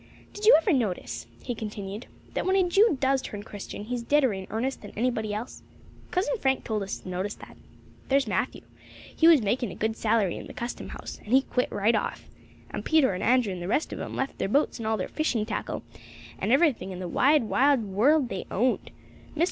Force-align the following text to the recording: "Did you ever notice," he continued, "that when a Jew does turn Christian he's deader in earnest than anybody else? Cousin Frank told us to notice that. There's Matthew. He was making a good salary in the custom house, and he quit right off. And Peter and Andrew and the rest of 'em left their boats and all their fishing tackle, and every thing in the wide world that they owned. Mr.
"Did 0.33 0.45
you 0.45 0.55
ever 0.59 0.73
notice," 0.73 1.27
he 1.43 1.53
continued, 1.53 2.07
"that 2.33 2.43
when 2.47 2.55
a 2.55 2.67
Jew 2.67 2.97
does 2.99 3.21
turn 3.21 3.43
Christian 3.43 3.83
he's 3.83 4.01
deader 4.01 4.33
in 4.33 4.47
earnest 4.49 4.81
than 4.81 4.89
anybody 4.97 5.31
else? 5.31 5.61
Cousin 6.09 6.39
Frank 6.39 6.63
told 6.63 6.81
us 6.81 6.97
to 6.97 7.07
notice 7.07 7.35
that. 7.35 7.55
There's 8.09 8.25
Matthew. 8.25 8.61
He 9.15 9.27
was 9.27 9.43
making 9.43 9.69
a 9.69 9.75
good 9.75 9.95
salary 9.95 10.37
in 10.37 10.47
the 10.47 10.53
custom 10.55 10.89
house, 10.89 11.19
and 11.23 11.35
he 11.35 11.43
quit 11.43 11.71
right 11.71 11.93
off. 11.93 12.27
And 12.71 12.83
Peter 12.83 13.13
and 13.13 13.21
Andrew 13.23 13.53
and 13.53 13.61
the 13.61 13.67
rest 13.67 13.93
of 13.93 13.99
'em 13.99 14.15
left 14.15 14.39
their 14.39 14.49
boats 14.49 14.79
and 14.79 14.87
all 14.87 14.97
their 14.97 15.07
fishing 15.07 15.45
tackle, 15.45 15.83
and 16.39 16.51
every 16.51 16.73
thing 16.73 16.89
in 16.89 16.97
the 16.97 17.07
wide 17.07 17.43
world 17.43 18.23
that 18.23 18.29
they 18.29 18.45
owned. 18.49 18.89
Mr. 19.35 19.39